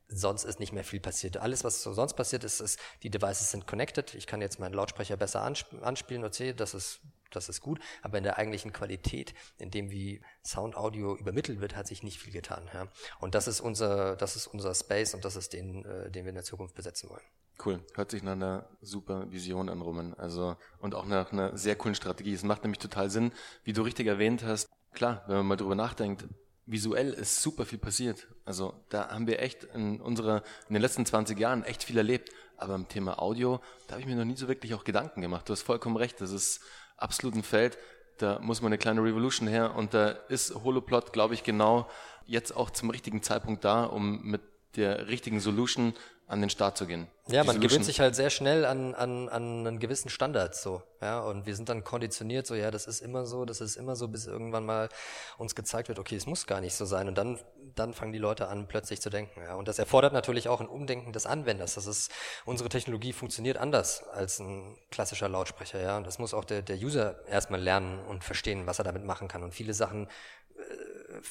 [0.08, 1.36] sonst ist nicht mehr viel passiert.
[1.36, 4.14] Alles, was sonst passiert ist, ist, die Devices sind connected.
[4.14, 7.80] Ich kann jetzt meinen Lautsprecher besser ansp anspielen, okay, das ist, das ist gut.
[8.02, 12.18] Aber in der eigentlichen Qualität, in dem wie Sound Audio übermittelt wird, hat sich nicht
[12.18, 12.68] viel getan.
[12.72, 12.88] Ja.
[13.20, 16.30] Und das ist unser, das ist unser Space und das ist den, äh, den wir
[16.30, 17.24] in der Zukunft besetzen wollen.
[17.64, 17.82] Cool.
[17.94, 20.14] Hört sich nach einer super Vision an, Roman.
[20.14, 22.34] Also, und auch nach einer sehr coolen Strategie.
[22.34, 23.32] Es macht nämlich total Sinn,
[23.64, 24.68] wie du richtig erwähnt hast.
[24.92, 26.26] Klar, wenn man mal drüber nachdenkt,
[26.66, 28.26] visuell ist super viel passiert.
[28.44, 32.30] Also da haben wir echt in unserer, in den letzten 20 Jahren echt viel erlebt.
[32.58, 35.48] Aber im Thema Audio, da habe ich mir noch nie so wirklich auch Gedanken gemacht.
[35.48, 36.20] Du hast vollkommen recht.
[36.20, 36.60] Das ist
[36.96, 37.78] absolut ein Feld.
[38.18, 39.74] Da muss man eine kleine Revolution her.
[39.76, 41.88] Und da ist Holoplot, glaube ich, genau
[42.26, 44.40] jetzt auch zum richtigen Zeitpunkt da, um mit
[44.74, 45.94] der richtigen Solution
[46.26, 47.06] an den Start zu gehen.
[47.28, 50.82] Ja, man gewöhnt sich halt sehr schnell an, an, an einen gewissen Standard so.
[51.00, 53.96] Ja, und wir sind dann konditioniert, so ja, das ist immer so, das ist immer
[53.96, 54.88] so, bis irgendwann mal
[55.36, 57.08] uns gezeigt wird, okay, es muss gar nicht so sein.
[57.08, 57.38] Und dann,
[57.74, 59.40] dann fangen die Leute an, plötzlich zu denken.
[59.40, 59.54] Ja.
[59.54, 61.74] Und das erfordert natürlich auch ein Umdenken des Anwenders.
[61.74, 62.10] Das ist,
[62.44, 65.96] unsere Technologie funktioniert anders als ein klassischer Lautsprecher, ja.
[65.96, 69.26] Und das muss auch der, der User erstmal lernen und verstehen, was er damit machen
[69.28, 69.42] kann.
[69.42, 70.08] Und viele Sachen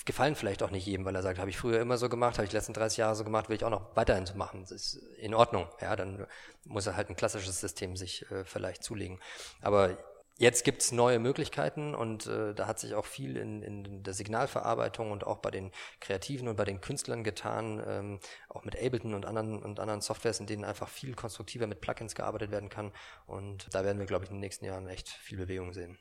[0.06, 2.44] gefallen vielleicht auch nicht jedem, weil er sagt, habe ich früher immer so gemacht, habe
[2.44, 4.62] ich die letzten 30 Jahre so gemacht, will ich auch noch weiterhin so machen.
[4.62, 5.68] Das ist in Ordnung.
[5.82, 6.26] Ja, dann
[6.66, 9.20] muss er halt ein klassisches System sich äh, vielleicht zulegen.
[9.62, 9.98] Aber
[10.38, 15.12] jetzt gibt's neue Möglichkeiten und äh, da hat sich auch viel in, in der Signalverarbeitung
[15.12, 15.72] und auch bei den
[16.02, 18.20] Kreativen und bei den Künstlern getan, ähm,
[18.50, 22.16] auch mit Ableton und anderen und anderen Softwares, in denen einfach viel konstruktiver mit Plugins
[22.16, 22.92] gearbeitet werden kann.
[23.26, 25.98] Und da werden wir, glaube ich, in den nächsten Jahren echt viel Bewegung sehen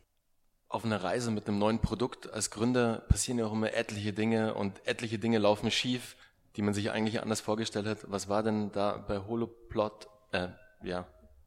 [0.74, 4.54] auf einer Reise mit einem neuen Produkt als Gründer passieren ja auch immer etliche Dinge
[4.54, 6.16] und etliche Dinge laufen schief,
[6.56, 7.98] die man sich eigentlich anders vorgestellt hat.
[8.08, 10.48] Was war denn da bei Holoplot, äh,
[10.82, 11.06] ja,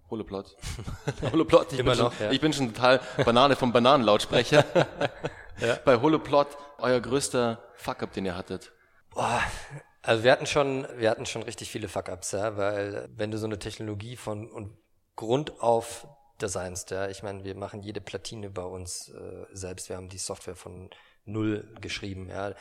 [0.09, 0.55] Holoplot.
[1.33, 2.31] Holoplot, ich, Immer bin noch, schon, ja.
[2.31, 4.63] ich bin schon total Banane vom Bananenlautsprecher.
[5.59, 5.77] ja.
[5.83, 8.71] Bei Holoplot, euer größter Fuck-up, den ihr hattet.
[9.09, 9.41] Boah,
[10.03, 13.45] also wir hatten schon, wir hatten schon richtig viele Fuck-ups, ja, weil wenn du so
[13.45, 14.71] eine Technologie von und
[15.17, 16.07] Grund auf
[16.41, 16.91] designst.
[16.91, 17.09] Ja.
[17.09, 19.89] Ich meine, wir machen jede Platine bei uns äh, selbst.
[19.89, 20.89] Wir haben die Software von
[21.25, 22.29] null geschrieben.
[22.29, 22.53] Ja.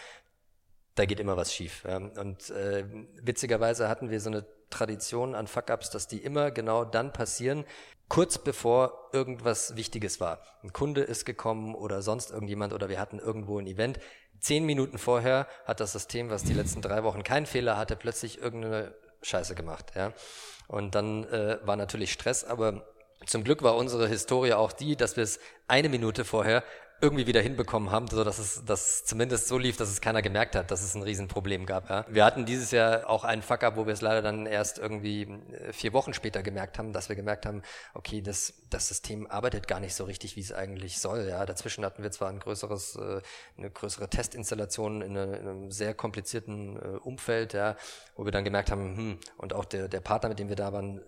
[0.94, 1.84] Da geht immer was schief.
[1.84, 1.96] Ja.
[1.96, 2.84] Und äh,
[3.22, 7.64] witzigerweise hatten wir so eine Tradition an Fuck-ups, dass die immer genau dann passieren,
[8.08, 10.40] kurz bevor irgendwas Wichtiges war.
[10.62, 13.98] Ein Kunde ist gekommen oder sonst irgendjemand oder wir hatten irgendwo ein Event.
[14.40, 18.40] Zehn Minuten vorher hat das System, was die letzten drei Wochen keinen Fehler hatte, plötzlich
[18.40, 19.92] irgendeine Scheiße gemacht.
[19.94, 20.12] Ja.
[20.68, 22.86] Und dann äh, war natürlich Stress, aber
[23.24, 26.62] zum Glück war unsere Historie auch die, dass wir es eine Minute vorher
[27.00, 30.56] irgendwie wieder hinbekommen haben, so dass es dass zumindest so lief, dass es keiner gemerkt
[30.56, 31.90] hat, dass es ein Riesenproblem gab.
[31.90, 32.06] Ja.
[32.08, 35.72] Wir hatten dieses Jahr auch einen Fuck-up, wo wir es leider dann erst irgendwie äh,
[35.72, 39.78] vier Wochen später gemerkt haben, dass wir gemerkt haben, okay, das, das System arbeitet gar
[39.78, 41.28] nicht so richtig, wie es eigentlich soll.
[41.28, 41.44] Ja.
[41.44, 43.20] Dazwischen hatten wir zwar ein größeres, äh,
[43.58, 47.76] eine größere Testinstallation in, eine, in einem sehr komplizierten äh, Umfeld, ja,
[48.14, 50.72] wo wir dann gemerkt haben, hm, und auch der, der Partner, mit dem wir da
[50.72, 51.02] waren,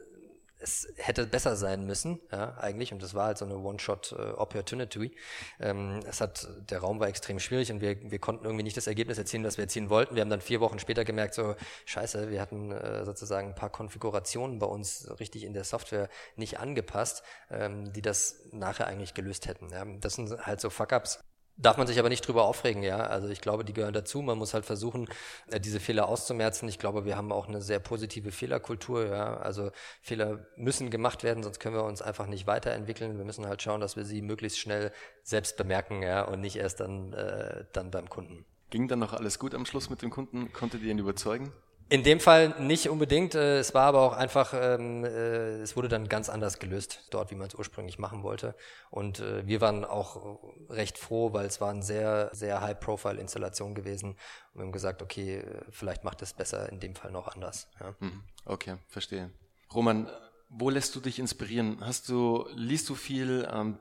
[0.61, 5.13] es hätte besser sein müssen, ja, eigentlich, und das war halt so eine One-Shot-Opportunity.
[5.61, 8.87] Ähm, es hat, der Raum war extrem schwierig und wir, wir konnten irgendwie nicht das
[8.87, 10.15] Ergebnis erzielen, das wir erzielen wollten.
[10.15, 11.55] Wir haben dann vier Wochen später gemerkt, so,
[11.87, 16.59] scheiße, wir hatten äh, sozusagen ein paar Konfigurationen bei uns richtig in der Software nicht
[16.59, 19.71] angepasst, ähm, die das nachher eigentlich gelöst hätten.
[19.71, 19.85] Ja.
[20.01, 21.21] Das sind halt so Fuck-Ups,
[21.61, 22.99] Darf man sich aber nicht drüber aufregen, ja.
[22.99, 24.23] Also ich glaube, die gehören dazu.
[24.23, 25.09] Man muss halt versuchen,
[25.51, 26.69] äh, diese Fehler auszumerzen.
[26.69, 29.39] Ich glaube, wir haben auch eine sehr positive Fehlerkultur, ja.
[29.39, 33.19] Also Fehler müssen gemacht werden, sonst können wir uns einfach nicht weiterentwickeln.
[33.19, 34.93] Wir müssen halt schauen, dass wir sie möglichst schnell
[35.25, 38.45] selbst bemerken, ja, und nicht erst dann, äh, dann beim Kunden.
[38.71, 40.53] Ging dann noch alles gut am Schluss mit dem Kunden?
[40.53, 41.53] Konntet ihr ihn überzeugen?
[41.91, 43.35] In dem Fall nicht unbedingt.
[43.35, 47.31] Äh, es war aber auch einfach, ähm, äh, es wurde dann ganz anders gelöst dort,
[47.31, 48.55] wie man es ursprünglich machen wollte.
[48.91, 54.11] Und äh, wir waren auch recht froh, weil es war eine sehr, sehr High-Profile-Installation gewesen.
[54.53, 57.69] Und wir haben gesagt, okay, vielleicht macht es besser in dem Fall noch anders.
[57.81, 57.95] Ja.
[58.01, 58.23] Mhm.
[58.45, 59.31] Okay, verstehe.
[59.73, 60.11] Roman,
[60.51, 61.79] wo lässt du dich inspirieren?
[61.81, 63.79] Hast du, liest du viel, ähm,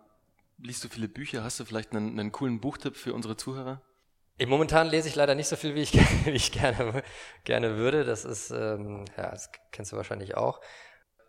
[0.57, 1.43] liest du viele Bücher?
[1.43, 3.81] Hast du vielleicht einen, einen coolen Buchtipp für unsere Zuhörer?
[4.45, 5.93] Momentan lese ich leider nicht so viel, wie ich,
[6.25, 7.03] wie ich gerne,
[7.43, 8.03] gerne würde.
[8.03, 10.61] Das ist, ähm, ja, das kennst du wahrscheinlich auch.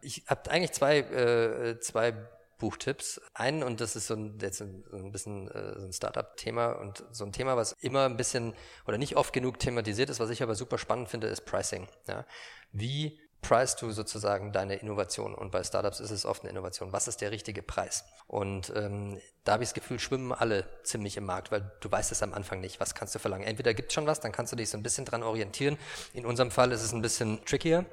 [0.01, 2.15] Ich habe eigentlich zwei, äh, zwei
[2.59, 3.21] Buchtipps.
[3.35, 7.05] Einen, und das ist so ein, jetzt ein, ein bisschen äh, so ein Startup-Thema und
[7.13, 8.55] so ein Thema, was immer ein bisschen
[8.87, 11.89] oder nicht oft genug thematisiert ist, was ich aber super spannend finde, ist Pricing.
[12.09, 12.27] Ja?
[12.73, 15.35] Wie price du sozusagen deine Innovation.
[15.35, 16.93] Und bei Startups ist es oft eine Innovation.
[16.93, 18.05] Was ist der richtige Preis?
[18.27, 22.13] Und ähm, da habe ich das Gefühl, schwimmen alle ziemlich im Markt, weil du weißt
[22.13, 22.79] es am Anfang nicht.
[22.79, 23.47] Was kannst du verlangen?
[23.47, 25.79] Entweder gibt es schon was, dann kannst du dich so ein bisschen dran orientieren.
[26.13, 27.87] In unserem Fall ist es ein bisschen trickier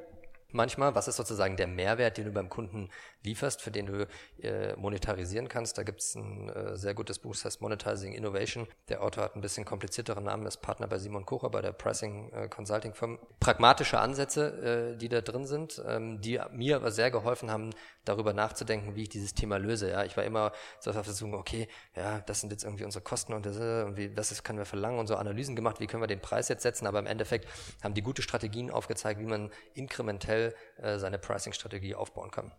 [0.55, 0.95] manchmal.
[0.95, 2.89] Was ist sozusagen der Mehrwert, den du beim Kunden
[3.23, 4.07] lieferst, für den du
[4.41, 5.77] äh, monetarisieren kannst?
[5.77, 8.67] Da gibt es ein äh, sehr gutes Buch, das heißt Monetizing Innovation.
[8.89, 12.31] Der Autor hat ein bisschen komplizierteren Namen, ist Partner bei Simon Kocher, bei der Pricing
[12.31, 13.19] äh, Consulting Firm.
[13.39, 17.71] Pragmatische Ansätze, äh, die da drin sind, ähm, die mir aber sehr geholfen haben,
[18.05, 19.89] darüber nachzudenken, wie ich dieses Thema löse.
[19.89, 23.03] Ja, ich war immer so auf der Suche, okay, ja, das sind jetzt irgendwie unsere
[23.03, 25.87] Kosten und das, und wie, das ist, können wir verlangen und so Analysen gemacht, wie
[25.87, 27.47] können wir den Preis jetzt setzen, aber im Endeffekt
[27.83, 32.51] haben die gute Strategien aufgezeigt, wie man inkrementell äh, seine Pricing-Strategie aufbauen kann.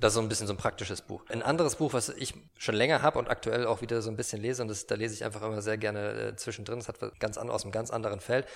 [0.00, 1.24] Das ist so ein bisschen so ein praktisches Buch.
[1.28, 4.40] Ein anderes Buch, was ich schon länger habe und aktuell auch wieder so ein bisschen
[4.40, 7.38] lese, und das, da lese ich einfach immer sehr gerne äh, zwischendrin, das hat ganz
[7.38, 8.46] an, aus einem ganz anderen Feld,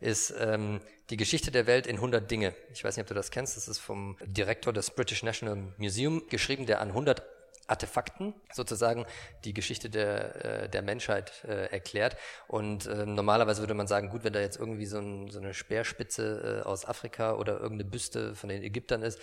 [0.00, 2.54] ist ähm, Die Geschichte der Welt in 100 Dinge.
[2.72, 6.22] Ich weiß nicht, ob du das kennst, das ist vom Direktor des British National Museum
[6.28, 7.22] geschrieben, der an 100
[7.66, 9.06] Artefakten sozusagen
[9.44, 12.16] die Geschichte der, äh, der Menschheit äh, erklärt.
[12.48, 15.54] Und äh, normalerweise würde man sagen, gut, wenn da jetzt irgendwie so, ein, so eine
[15.54, 19.20] Speerspitze aus Afrika oder irgendeine Büste von den Ägyptern ist,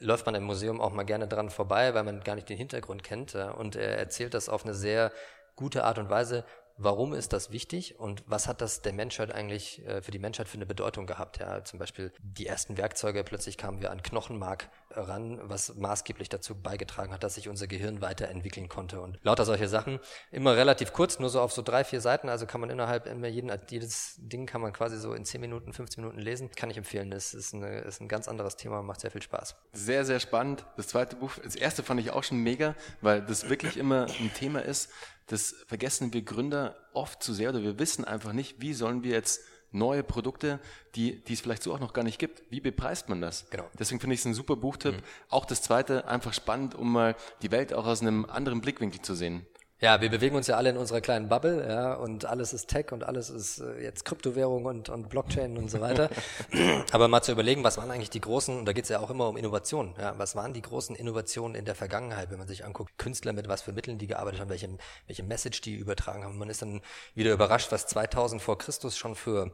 [0.00, 3.02] läuft man im Museum auch mal gerne dran vorbei, weil man gar nicht den Hintergrund
[3.02, 3.34] kennt.
[3.34, 5.12] Und er erzählt das auf eine sehr
[5.56, 6.44] gute Art und Weise,
[6.82, 10.48] warum ist das wichtig und was hat das der Menschheit eigentlich äh, für die Menschheit
[10.48, 11.38] für eine Bedeutung gehabt?
[11.38, 16.60] Ja, zum Beispiel die ersten Werkzeuge, plötzlich kamen wir an Knochenmark ran, was maßgeblich dazu
[16.60, 20.00] beigetragen hat, dass sich unser Gehirn weiterentwickeln konnte und lauter solche Sachen.
[20.30, 23.28] Immer relativ kurz, nur so auf so drei, vier Seiten, also kann man innerhalb immer
[23.28, 26.50] jeden, jedes Ding kann man quasi so in zehn Minuten, 15 Minuten lesen.
[26.50, 29.54] Kann ich empfehlen, das ist, eine, ist ein ganz anderes Thema, macht sehr viel Spaß.
[29.72, 30.64] Sehr, sehr spannend.
[30.76, 34.32] Das zweite Buch, das erste fand ich auch schon mega, weil das wirklich immer ein
[34.34, 34.90] Thema ist,
[35.30, 39.12] das vergessen wir Gründer oft zu sehr oder wir wissen einfach nicht, wie sollen wir
[39.12, 40.58] jetzt neue Produkte,
[40.96, 42.42] die, die es vielleicht so auch noch gar nicht gibt.
[42.50, 43.48] Wie bepreist man das?
[43.50, 43.68] Genau.
[43.78, 44.96] Deswegen finde ich es ein super Buchtipp.
[44.96, 45.02] Mhm.
[45.28, 49.14] Auch das zweite, einfach spannend, um mal die Welt auch aus einem anderen Blickwinkel zu
[49.14, 49.46] sehen.
[49.82, 52.92] Ja, wir bewegen uns ja alle in unserer kleinen Bubble, ja, und alles ist Tech
[52.92, 56.10] und alles ist äh, jetzt Kryptowährung und, und Blockchain und so weiter.
[56.92, 59.08] Aber mal zu überlegen, was waren eigentlich die großen, und da geht es ja auch
[59.08, 62.66] immer um Innovationen, ja, was waren die großen Innovationen in der Vergangenheit, wenn man sich
[62.66, 64.68] anguckt, Künstler mit was für Mitteln die gearbeitet haben, welche,
[65.06, 66.36] welche Message die übertragen haben.
[66.36, 66.82] Man ist dann
[67.14, 69.50] wieder überrascht, was 2000 vor Christus schon für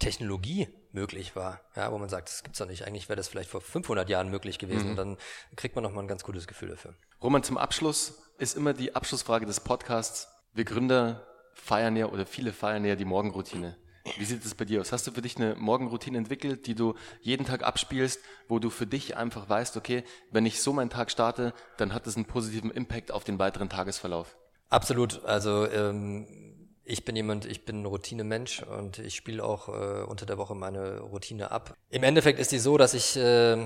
[0.00, 2.86] Technologie möglich war, ja, wo man sagt, das gibt's doch nicht.
[2.86, 4.90] Eigentlich wäre das vielleicht vor 500 Jahren möglich gewesen mhm.
[4.90, 5.16] und dann
[5.54, 6.94] kriegt man nochmal ein ganz gutes Gefühl dafür.
[7.22, 10.28] Roman, zum Abschluss ist immer die Abschlussfrage des Podcasts.
[10.52, 13.76] Wir Gründer feiern ja oder viele feiern ja die Morgenroutine.
[14.16, 14.92] Wie sieht es bei dir aus?
[14.92, 18.86] Hast du für dich eine Morgenroutine entwickelt, die du jeden Tag abspielst, wo du für
[18.86, 22.70] dich einfach weißt, okay, wenn ich so meinen Tag starte, dann hat das einen positiven
[22.70, 24.36] Impact auf den weiteren Tagesverlauf?
[24.70, 25.24] Absolut.
[25.24, 26.49] Also ähm,
[26.90, 30.54] ich bin jemand, ich bin ein Routinemensch und ich spiele auch äh, unter der Woche
[30.54, 31.74] meine Routine ab.
[31.88, 33.56] Im Endeffekt ist die so, dass ich äh,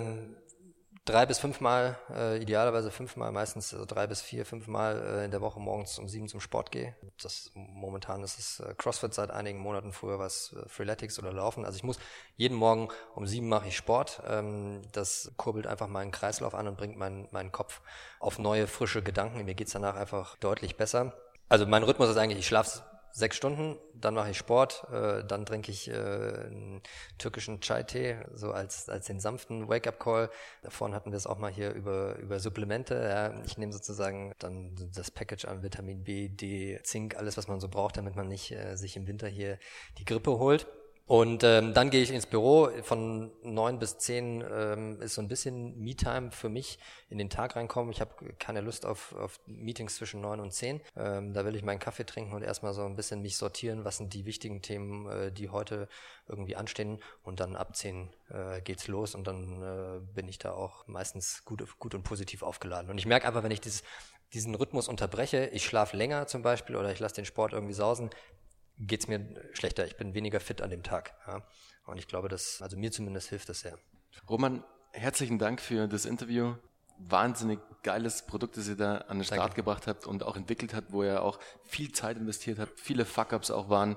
[1.07, 5.41] drei bis fünfmal, äh, idealerweise fünfmal, meistens also drei bis vier, fünfmal äh, in der
[5.41, 6.95] Woche morgens um sieben zum Sport gehe.
[7.23, 11.33] Das momentan ist es äh, CrossFit seit einigen Monaten, früher war es äh, Freeletics oder
[11.33, 11.65] Laufen.
[11.65, 11.99] Also ich muss
[12.37, 14.23] jeden Morgen um sieben mache ich Sport.
[14.27, 17.81] Ähm, das kurbelt einfach meinen Kreislauf an und bringt meinen, meinen Kopf
[18.21, 19.45] auf neue, frische Gedanken.
[19.45, 21.15] Mir geht's danach einfach deutlich besser.
[21.49, 22.83] Also mein Rhythmus ist eigentlich, ich schlafe
[23.15, 26.83] sechs Stunden, dann mache ich Sport, äh, dann trinke ich äh, einen
[27.17, 30.31] türkischen Chai-Tee, so als, als den sanften Wake-up-Call.
[30.63, 32.95] Davon hatten wir es auch mal hier über, über Supplemente.
[32.97, 33.41] Ja.
[33.45, 37.69] Ich nehme sozusagen dann das Package an Vitamin B, D, Zink, alles, was man so
[37.69, 39.59] braucht, damit man nicht äh, sich im Winter hier
[39.99, 40.67] die Grippe holt.
[41.07, 42.71] Und ähm, dann gehe ich ins Büro.
[42.83, 46.79] Von neun bis zehn ähm, ist so ein bisschen Me-Time für mich
[47.11, 47.93] in den Tag reinkommen.
[47.93, 50.81] Ich habe keine Lust auf, auf Meetings zwischen neun und zehn.
[50.97, 53.99] Ähm, da will ich meinen Kaffee trinken und erstmal so ein bisschen mich sortieren, was
[53.99, 55.89] sind die wichtigen Themen, äh, die heute
[56.27, 56.99] irgendwie anstehen.
[57.23, 61.45] Und dann ab zehn äh, geht's los und dann äh, bin ich da auch meistens
[61.45, 62.91] gut, gut und positiv aufgeladen.
[62.91, 63.83] Und ich merke einfach, wenn ich dieses,
[64.33, 68.09] diesen Rhythmus unterbreche, ich schlafe länger zum Beispiel oder ich lasse den Sport irgendwie sausen,
[68.79, 69.87] geht's mir schlechter.
[69.87, 71.15] Ich bin weniger fit an dem Tag.
[71.27, 71.43] Ja.
[71.87, 73.79] Und ich glaube, dass, also mir zumindest hilft das sehr.
[74.29, 76.55] Roman, herzlichen Dank für das Interview.
[76.99, 79.57] Wahnsinnig geiles Produkt, das ihr da an den Start Danke.
[79.57, 83.51] gebracht habt und auch entwickelt habt, wo ihr auch viel Zeit investiert habt, viele Fuck-Ups
[83.51, 83.97] auch waren.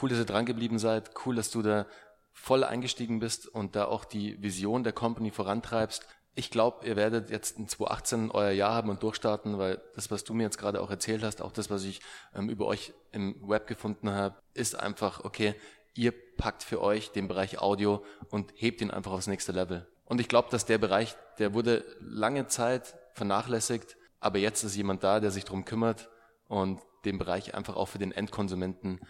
[0.00, 1.10] Cool, dass ihr dran geblieben seid.
[1.24, 1.86] Cool, dass du da
[2.32, 6.06] voll eingestiegen bist und da auch die Vision der Company vorantreibst.
[6.36, 10.24] Ich glaube, ihr werdet jetzt in 2018 euer Jahr haben und durchstarten, weil das, was
[10.24, 12.00] du mir jetzt gerade auch erzählt hast, auch das, was ich
[12.34, 15.54] ähm, über euch im Web gefunden habe, ist einfach, okay,
[15.94, 19.86] ihr packt für euch den Bereich Audio und hebt ihn einfach aufs nächste Level.
[20.06, 25.04] Und ich glaube, dass der Bereich, der wurde lange Zeit vernachlässigt, aber jetzt ist jemand
[25.04, 26.08] da, der sich drum kümmert
[26.48, 29.00] und den Bereich einfach auch für den Endkonsumenten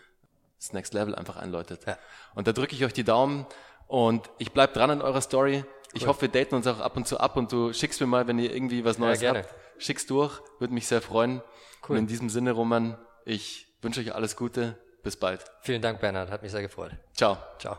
[0.58, 1.86] das Next Level einfach einläutet.
[1.86, 1.98] Ja.
[2.34, 3.46] Und da drücke ich euch die Daumen
[3.86, 5.64] und ich bleib dran an eurer Story.
[5.92, 6.08] Ich cool.
[6.08, 8.38] hoffe, wir daten uns auch ab und zu ab und du schickst mir mal, wenn
[8.38, 11.40] ihr irgendwie was Neues ja, habt, schickst durch, würde mich sehr freuen.
[11.88, 11.96] Cool.
[11.96, 14.78] Und in diesem Sinne, Roman, ich wünsche euch alles Gute.
[15.04, 15.44] Bis bald.
[15.60, 16.30] Vielen Dank, Bernhard.
[16.30, 16.92] Hat mich sehr gefreut.
[17.12, 17.36] Ciao.
[17.58, 17.76] Ciao.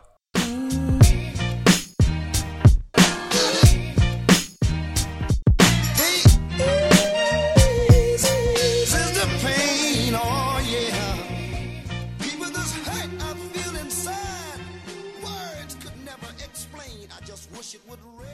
[17.66, 18.25] wish it would rain.